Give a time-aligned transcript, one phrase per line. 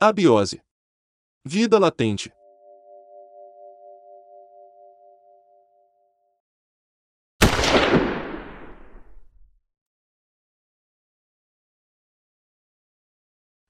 [0.00, 0.62] Abiose.
[1.44, 2.32] Vida latente.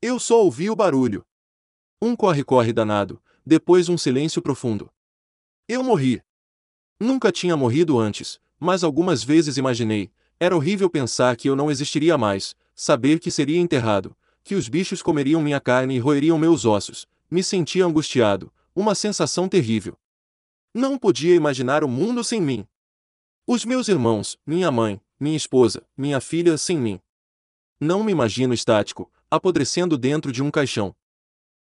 [0.02, 1.24] Eu só ouvi o barulho.
[2.02, 4.92] Um corre-corre danado, depois um silêncio profundo.
[5.66, 6.22] Eu morri.
[7.00, 10.12] Nunca tinha morrido antes, mas algumas vezes imaginei.
[10.38, 14.14] Era horrível pensar que eu não existiria mais, saber que seria enterrado,
[14.48, 17.06] que os bichos comeriam minha carne e roeriam meus ossos.
[17.30, 19.94] Me sentia angustiado, uma sensação terrível.
[20.72, 22.66] Não podia imaginar o mundo sem mim.
[23.46, 26.98] Os meus irmãos, minha mãe, minha esposa, minha filha sem mim.
[27.78, 30.96] Não me imagino estático, apodrecendo dentro de um caixão.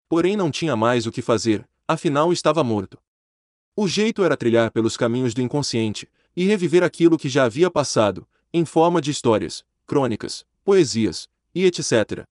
[0.08, 2.98] Porém não tinha mais o que fazer, afinal estava morto.
[3.74, 8.28] O jeito era trilhar pelos caminhos do inconsciente e reviver aquilo que já havia passado,
[8.52, 12.24] em forma de histórias, crônicas, poesias e etc.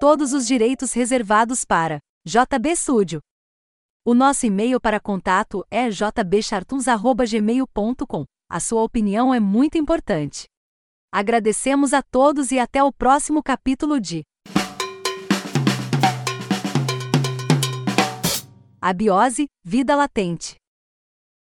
[0.00, 3.18] Todos os direitos reservados para JB Studio.
[4.06, 8.24] O nosso e-mail para contato é jbchartuns.gmail.com.
[8.48, 10.46] A sua opinião é muito importante.
[11.12, 14.22] Agradecemos a todos e até o próximo capítulo de
[18.80, 20.54] Abiose, Vida Latente.